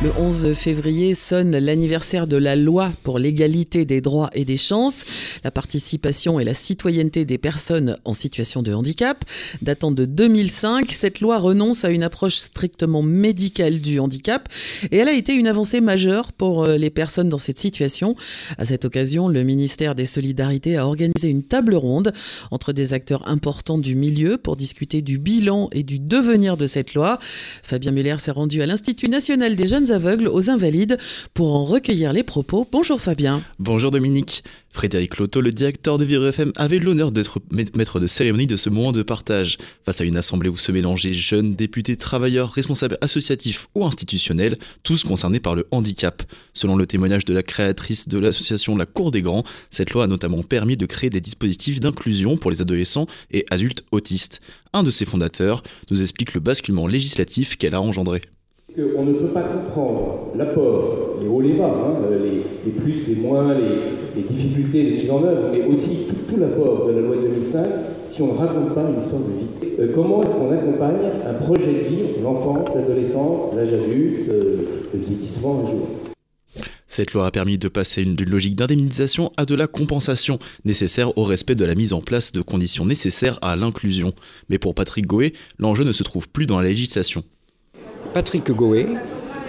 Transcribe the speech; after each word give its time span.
Le 0.00 0.12
11 0.16 0.52
février 0.52 1.16
sonne 1.16 1.58
l'anniversaire 1.58 2.28
de 2.28 2.36
la 2.36 2.54
loi 2.54 2.92
pour 3.02 3.18
l'égalité 3.18 3.84
des 3.84 4.00
droits 4.00 4.30
et 4.32 4.44
des 4.44 4.56
chances, 4.56 5.04
la 5.42 5.50
participation 5.50 6.38
et 6.38 6.44
la 6.44 6.54
citoyenneté 6.54 7.24
des 7.24 7.36
personnes 7.36 7.96
en 8.04 8.14
situation 8.14 8.62
de 8.62 8.72
handicap. 8.72 9.24
Datant 9.60 9.90
de 9.90 10.04
2005, 10.04 10.92
cette 10.92 11.20
loi 11.20 11.38
renonce 11.38 11.84
à 11.84 11.90
une 11.90 12.04
approche 12.04 12.36
strictement 12.36 13.02
médicale 13.02 13.80
du 13.80 13.98
handicap 13.98 14.48
et 14.92 14.98
elle 14.98 15.08
a 15.08 15.14
été 15.14 15.34
une 15.34 15.48
avancée 15.48 15.80
majeure 15.80 16.32
pour 16.32 16.62
euh, 16.64 16.76
les 16.76 16.90
personnes 16.90 17.28
dans 17.28 17.38
cette 17.38 17.58
situation. 17.58 18.14
À 18.56 18.64
cette 18.64 18.84
occasion, 18.84 19.26
le 19.26 19.42
ministère 19.42 19.96
des 19.96 20.06
Solidarités 20.06 20.76
a 20.76 20.86
organisé 20.86 21.28
une 21.28 21.42
table 21.42 21.74
ronde 21.74 22.12
entre 22.52 22.72
des 22.72 22.94
acteurs 22.94 23.26
importants 23.26 23.78
du 23.78 23.96
milieu 23.96 24.38
pour 24.38 24.54
discuter 24.54 25.02
du 25.02 25.18
bilan 25.18 25.68
et 25.72 25.82
du 25.82 25.98
devenir 25.98 26.56
de 26.56 26.68
cette 26.68 26.94
loi. 26.94 27.18
Fabien 27.64 27.90
Muller 27.90 28.16
s'est 28.20 28.30
rendu 28.30 28.62
à 28.62 28.66
l'Institut 28.66 29.08
national 29.08 29.56
des 29.56 29.66
jeunes 29.66 29.87
aveugles 29.92 30.28
aux 30.28 30.50
invalides 30.50 30.98
pour 31.34 31.54
en 31.54 31.64
recueillir 31.64 32.12
les 32.12 32.22
propos. 32.22 32.66
Bonjour 32.70 33.00
Fabien. 33.00 33.42
Bonjour 33.58 33.90
Dominique. 33.90 34.42
Frédéric 34.70 35.16
Loto, 35.18 35.40
le 35.40 35.50
directeur 35.50 35.98
de 35.98 36.04
Vivre 36.04 36.28
FM, 36.28 36.52
avait 36.56 36.78
l'honneur 36.78 37.10
d'être 37.10 37.40
maître 37.50 37.98
de 37.98 38.06
cérémonie 38.06 38.46
de 38.46 38.56
ce 38.56 38.70
moment 38.70 38.92
de 38.92 39.02
partage. 39.02 39.58
Face 39.84 40.00
à 40.00 40.04
une 40.04 40.16
assemblée 40.16 40.48
où 40.48 40.56
se 40.56 40.70
mélangeaient 40.70 41.14
jeunes, 41.14 41.54
députés, 41.54 41.96
travailleurs, 41.96 42.52
responsables 42.52 42.98
associatifs 43.00 43.68
ou 43.74 43.84
institutionnels, 43.84 44.58
tous 44.82 45.04
concernés 45.04 45.40
par 45.40 45.54
le 45.54 45.66
handicap. 45.70 46.22
Selon 46.54 46.76
le 46.76 46.86
témoignage 46.86 47.24
de 47.24 47.34
la 47.34 47.42
créatrice 47.42 48.08
de 48.08 48.18
l'association 48.18 48.76
La 48.76 48.86
Cour 48.86 49.10
des 49.10 49.22
Grands, 49.22 49.44
cette 49.70 49.90
loi 49.90 50.04
a 50.04 50.06
notamment 50.06 50.42
permis 50.42 50.76
de 50.76 50.86
créer 50.86 51.10
des 51.10 51.20
dispositifs 51.20 51.80
d'inclusion 51.80 52.36
pour 52.36 52.50
les 52.50 52.60
adolescents 52.60 53.06
et 53.30 53.46
adultes 53.50 53.84
autistes. 53.90 54.40
Un 54.72 54.82
de 54.82 54.90
ses 54.90 55.06
fondateurs 55.06 55.62
nous 55.90 56.02
explique 56.02 56.34
le 56.34 56.40
basculement 56.40 56.86
législatif 56.86 57.56
qu'elle 57.56 57.74
a 57.74 57.80
engendré 57.80 58.22
qu'on 58.78 59.04
ne 59.04 59.12
peut 59.12 59.28
pas 59.28 59.42
comprendre 59.42 60.28
l'apport, 60.36 61.16
les 61.20 61.28
hauts, 61.28 61.40
les 61.40 61.54
bas, 61.54 61.66
hein, 61.66 61.94
les, 62.64 62.70
plus, 62.70 63.08
les 63.08 63.16
moins, 63.16 63.54
les, 63.54 64.22
difficultés 64.22 64.84
de 64.84 64.90
mise 64.96 65.10
en 65.10 65.22
œuvre, 65.24 65.50
mais 65.52 65.64
aussi 65.66 66.06
tout, 66.28 66.36
l'apport 66.36 66.86
de 66.86 66.92
la 66.92 67.00
loi 67.00 67.16
de 67.16 67.22
2005 67.22 67.66
si 68.08 68.22
on 68.22 68.32
ne 68.34 68.38
raconte 68.38 68.74
pas 68.74 68.82
une 68.82 69.02
histoire 69.02 69.22
de 69.22 69.38
vie. 69.38 69.74
Euh, 69.80 69.92
comment 69.94 70.22
est-ce 70.22 70.34
qu'on 70.34 70.50
accompagne 70.50 70.96
un 71.26 71.34
projet 71.34 71.72
de 71.72 71.88
vie 71.88 72.02
l'enfance, 72.22 72.68
l'adolescence, 72.74 73.54
l'âge 73.54 73.72
adulte, 73.72 74.28
euh, 74.30 74.56
le 74.94 75.00
vieillissement 75.00 75.64
un 75.64 75.70
jour? 75.70 75.88
Cette 76.86 77.12
loi 77.12 77.26
a 77.26 77.30
permis 77.30 77.58
de 77.58 77.68
passer 77.68 78.04
d'une 78.04 78.30
logique 78.30 78.56
d'indemnisation 78.56 79.30
à 79.36 79.44
de 79.44 79.54
la 79.54 79.66
compensation, 79.66 80.38
nécessaire 80.64 81.16
au 81.18 81.24
respect 81.24 81.54
de 81.54 81.64
la 81.64 81.74
mise 81.74 81.92
en 81.92 82.00
place 82.00 82.32
de 82.32 82.40
conditions 82.40 82.86
nécessaires 82.86 83.38
à 83.42 83.56
l'inclusion. 83.56 84.14
Mais 84.48 84.58
pour 84.58 84.74
Patrick 84.74 85.06
Goé, 85.06 85.34
l'enjeu 85.58 85.84
ne 85.84 85.92
se 85.92 86.02
trouve 86.02 86.28
plus 86.28 86.46
dans 86.46 86.60
la 86.60 86.68
législation. 86.68 87.22
Patrick 88.12 88.50
Goé. 88.50 88.86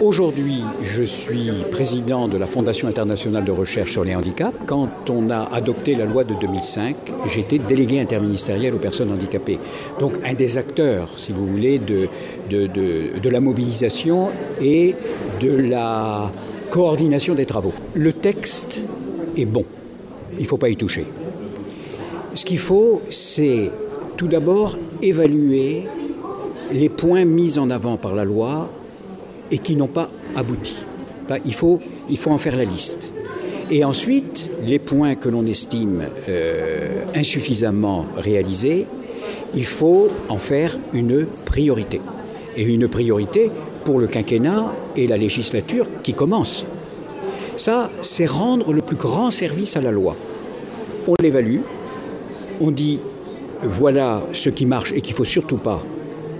Aujourd'hui, 0.00 0.62
je 0.82 1.02
suis 1.02 1.50
président 1.70 2.28
de 2.28 2.36
la 2.36 2.46
Fondation 2.46 2.86
internationale 2.86 3.44
de 3.44 3.50
recherche 3.52 3.92
sur 3.92 4.04
les 4.04 4.14
handicaps. 4.14 4.54
Quand 4.66 5.08
on 5.08 5.30
a 5.30 5.48
adopté 5.52 5.94
la 5.94 6.04
loi 6.04 6.24
de 6.24 6.34
2005, 6.34 6.96
j'étais 7.32 7.58
délégué 7.58 8.00
interministériel 8.00 8.74
aux 8.74 8.78
personnes 8.78 9.10
handicapées. 9.10 9.58
Donc 9.98 10.12
un 10.24 10.34
des 10.34 10.58
acteurs, 10.58 11.08
si 11.18 11.32
vous 11.32 11.46
voulez, 11.46 11.78
de, 11.78 12.08
la 13.28 13.40
mobilisation 13.40 14.28
et 14.60 14.94
de 15.40 15.50
la 15.50 16.30
coordination 16.70 17.34
des 17.34 17.46
travaux. 17.46 17.72
Le 17.94 18.12
texte 18.12 18.80
est 19.36 19.46
bon. 19.46 19.64
Il 20.38 20.42
ne 20.42 20.48
faut 20.48 20.58
pas 20.58 20.68
y 20.68 20.76
toucher. 20.76 21.06
Ce 22.34 22.44
qu'il 22.44 22.58
faut, 22.58 23.00
c'est 23.10 23.70
tout 24.18 24.28
d'abord 24.28 24.76
évaluer 25.00 25.84
les 26.72 26.88
points 26.88 27.24
mis 27.24 27.58
en 27.58 27.70
avant 27.70 27.96
par 27.96 28.14
la 28.14 28.24
loi 28.24 28.68
et 29.50 29.58
qui 29.58 29.76
n'ont 29.76 29.86
pas 29.86 30.10
abouti. 30.34 30.76
Il 31.44 31.54
faut, 31.54 31.80
en 32.26 32.38
faire 32.38 32.56
la 32.56 32.64
liste. 32.64 33.12
Et 33.70 33.84
ensuite, 33.84 34.48
les 34.64 34.78
points 34.78 35.16
que 35.16 35.28
l'on 35.28 35.44
estime 35.46 36.04
euh, 36.28 37.04
insuffisamment 37.14 38.06
réalisés, 38.16 38.86
il 39.54 39.64
faut 39.64 40.08
en 40.28 40.38
faire 40.38 40.78
une 40.92 41.26
priorité. 41.44 42.00
Et 42.56 42.62
une 42.62 42.88
priorité 42.88 43.50
pour 43.84 43.98
le 43.98 44.06
quinquennat 44.06 44.72
et 44.96 45.06
la 45.06 45.16
législature 45.16 45.86
qui 46.02 46.14
commence. 46.14 46.64
Ça, 47.56 47.90
c'est 48.02 48.26
rendre 48.26 48.72
le 48.72 48.82
plus 48.82 48.96
grand 48.96 49.30
service 49.30 49.76
à 49.76 49.80
la 49.80 49.90
loi. 49.90 50.14
On 51.08 51.14
l'évalue, 51.20 51.60
on 52.60 52.70
dit 52.70 53.00
voilà 53.62 54.22
ce 54.32 54.50
qui 54.50 54.66
marche 54.66 54.92
et 54.92 55.00
qu'il 55.00 55.14
ne 55.14 55.16
faut 55.16 55.24
surtout 55.24 55.56
pas 55.56 55.82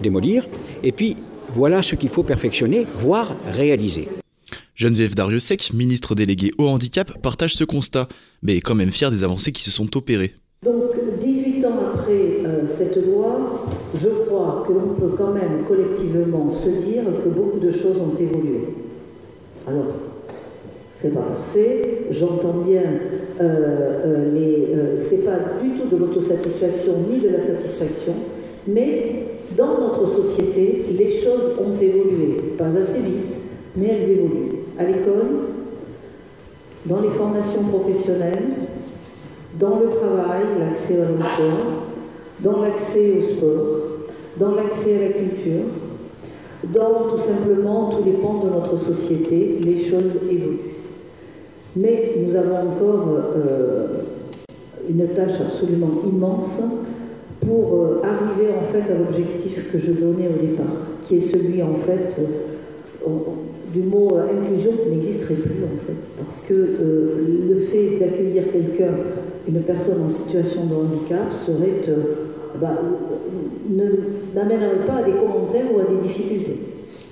démolir. 0.00 0.46
Et 0.82 0.92
puis, 0.92 1.16
voilà 1.48 1.82
ce 1.82 1.94
qu'il 1.94 2.08
faut 2.08 2.22
perfectionner, 2.22 2.86
voire 2.94 3.36
réaliser. 3.46 4.08
Geneviève 4.74 5.14
Dariussec, 5.14 5.72
ministre 5.74 6.14
déléguée 6.14 6.52
au 6.56 6.66
handicap, 6.68 7.20
partage 7.20 7.54
ce 7.54 7.64
constat, 7.64 8.08
mais 8.42 8.56
est 8.56 8.60
quand 8.60 8.74
même 8.74 8.92
fière 8.92 9.10
des 9.10 9.24
avancées 9.24 9.52
qui 9.52 9.62
se 9.62 9.70
sont 9.70 9.96
opérées. 9.96 10.34
Donc, 10.64 10.92
18 11.20 11.64
ans 11.66 11.78
après 11.94 12.12
euh, 12.46 12.62
cette 12.76 12.96
loi, 12.96 13.66
je 13.94 14.08
crois 14.26 14.64
que 14.66 14.72
l'on 14.72 14.94
peut 14.94 15.14
quand 15.16 15.32
même 15.32 15.64
collectivement 15.66 16.52
se 16.52 16.68
dire 16.68 17.02
que 17.24 17.28
beaucoup 17.28 17.58
de 17.58 17.70
choses 17.70 17.96
ont 17.98 18.14
évolué. 18.18 18.68
Alors, 19.66 19.86
c'est 20.96 21.14
pas 21.14 21.20
parfait, 21.20 22.06
j'entends 22.10 22.62
bien, 22.66 22.82
euh, 23.40 23.42
euh, 23.42 24.34
les, 24.34 25.00
c'est 25.02 25.24
pas 25.24 25.38
du 25.62 25.70
tout 25.78 25.94
de 25.94 25.96
l'autosatisfaction 25.96 26.92
ni 27.10 27.20
de 27.20 27.28
la 27.28 27.40
satisfaction, 27.40 28.14
mais 28.66 29.29
dans 29.56 29.78
notre 29.80 30.08
société, 30.08 30.86
les 30.96 31.20
choses 31.20 31.56
ont 31.58 31.76
évolué, 31.80 32.36
pas 32.56 32.66
assez 32.66 33.00
vite, 33.00 33.40
mais 33.76 33.88
elles 33.88 34.10
évoluent. 34.10 34.58
À 34.78 34.84
l'école, 34.84 35.26
dans 36.86 37.00
les 37.00 37.10
formations 37.10 37.64
professionnelles, 37.64 38.48
dans 39.58 39.80
le 39.80 39.90
travail, 39.90 40.42
l'accès 40.58 41.00
à 41.00 41.04
l'emploi, 41.04 41.58
dans 42.40 42.62
l'accès 42.62 43.12
au 43.18 43.22
sport, 43.22 43.80
dans 44.38 44.54
l'accès 44.54 44.96
à 44.96 45.08
la 45.08 45.12
culture, 45.12 45.64
dans 46.64 47.10
tout 47.10 47.22
simplement 47.22 47.90
tous 47.90 48.04
les 48.04 48.12
pans 48.12 48.44
de 48.44 48.50
notre 48.50 48.78
société, 48.78 49.58
les 49.62 49.82
choses 49.82 50.16
évoluent. 50.30 50.70
Mais 51.76 52.14
nous 52.24 52.34
avons 52.34 52.56
encore 52.56 53.08
euh, 53.36 53.86
une 54.88 55.06
tâche 55.08 55.40
absolument 55.40 56.00
immense 56.04 56.60
pour 57.40 57.74
euh, 57.74 58.02
arriver 58.02 58.52
en 58.60 58.64
fait 58.64 58.92
à 58.92 58.98
l'objectif 58.98 59.70
que 59.72 59.78
je 59.78 59.92
donnais 59.92 60.28
au 60.28 60.46
départ, 60.46 60.76
qui 61.06 61.16
est 61.16 61.20
celui 61.20 61.62
en 61.62 61.74
fait 61.74 62.16
euh, 62.18 63.10
du 63.72 63.80
mot 63.80 64.10
euh, 64.12 64.26
inclusion 64.38 64.72
qui 64.82 64.90
n'existerait 64.90 65.34
plus 65.34 65.64
en 65.64 65.78
fait, 65.86 65.96
parce 66.18 66.40
que 66.42 66.54
le 66.54 67.66
fait 67.66 67.98
d'accueillir 67.98 68.44
quelqu'un, 68.52 68.92
une 69.48 69.62
personne 69.62 70.02
en 70.02 70.08
situation 70.08 70.66
de 70.66 70.74
handicap, 70.74 71.32
serait 71.32 71.82
bah, 72.60 72.76
n'amènerait 74.34 74.86
pas 74.86 74.96
à 74.96 75.02
des 75.04 75.12
commentaires 75.12 75.66
ou 75.74 75.80
à 75.80 75.84
des 75.84 76.08
difficultés, 76.08 76.60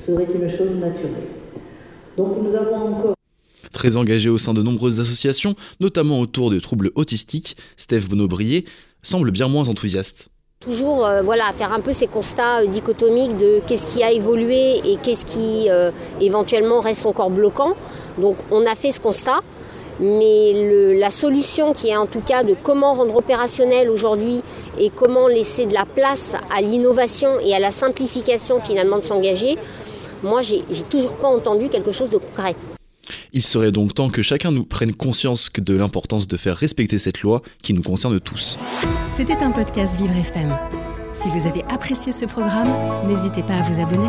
serait 0.04 0.26
une 0.34 0.48
chose 0.48 0.74
naturelle. 0.80 1.28
Donc 2.16 2.36
nous 2.42 2.54
avons 2.54 2.94
encore 2.94 3.14
Très 3.72 3.96
engagé 3.96 4.28
au 4.28 4.38
sein 4.38 4.54
de 4.54 4.62
nombreuses 4.62 5.00
associations, 5.00 5.54
notamment 5.78 6.20
autour 6.20 6.50
de 6.50 6.58
troubles 6.58 6.90
autistiques, 6.94 7.54
Steve 7.76 8.08
Bonobrier 8.08 8.64
semble 9.02 9.30
bien 9.30 9.48
moins 9.48 9.68
enthousiaste. 9.68 10.28
Toujours 10.60 11.06
euh, 11.06 11.22
voilà, 11.22 11.52
faire 11.52 11.72
un 11.72 11.78
peu 11.78 11.92
ces 11.92 12.08
constats 12.08 12.62
euh, 12.62 12.66
dichotomiques 12.66 13.36
de 13.38 13.60
qu'est-ce 13.64 13.86
qui 13.86 14.02
a 14.02 14.10
évolué 14.10 14.80
et 14.84 14.96
qu'est-ce 15.00 15.24
qui 15.24 15.70
euh, 15.70 15.92
éventuellement 16.20 16.80
reste 16.80 17.06
encore 17.06 17.30
bloquant. 17.30 17.74
Donc 18.18 18.36
on 18.50 18.66
a 18.66 18.74
fait 18.74 18.90
ce 18.90 18.98
constat, 18.98 19.38
mais 20.00 20.96
la 20.98 21.10
solution 21.10 21.72
qui 21.72 21.90
est 21.90 21.96
en 21.96 22.06
tout 22.06 22.20
cas 22.20 22.42
de 22.42 22.56
comment 22.60 22.94
rendre 22.94 23.14
opérationnel 23.14 23.88
aujourd'hui 23.88 24.42
et 24.80 24.90
comment 24.90 25.28
laisser 25.28 25.66
de 25.66 25.74
la 25.74 25.84
place 25.84 26.34
à 26.52 26.60
l'innovation 26.60 27.38
et 27.38 27.54
à 27.54 27.60
la 27.60 27.70
simplification 27.70 28.60
finalement 28.60 28.98
de 28.98 29.04
s'engager, 29.04 29.56
moi 30.24 30.42
j'ai 30.42 30.62
toujours 30.90 31.14
pas 31.14 31.28
entendu 31.28 31.68
quelque 31.68 31.92
chose 31.92 32.10
de 32.10 32.16
concret. 32.16 32.56
Il 33.32 33.42
serait 33.42 33.72
donc 33.72 33.94
temps 33.94 34.10
que 34.10 34.22
chacun 34.22 34.50
nous 34.50 34.64
prenne 34.64 34.92
conscience 34.92 35.50
de 35.56 35.74
l'importance 35.74 36.28
de 36.28 36.36
faire 36.36 36.56
respecter 36.56 36.98
cette 36.98 37.22
loi 37.22 37.42
qui 37.62 37.74
nous 37.74 37.82
concerne 37.82 38.20
tous. 38.20 38.58
C'était 39.14 39.36
un 39.42 39.50
podcast 39.50 39.98
Vivre 40.00 40.16
FM. 40.16 40.56
Si 41.12 41.28
vous 41.30 41.46
avez 41.46 41.62
apprécié 41.64 42.12
ce 42.12 42.26
programme, 42.26 42.68
n'hésitez 43.08 43.42
pas 43.42 43.54
à 43.54 43.62
vous 43.62 43.80
abonner. 43.80 44.08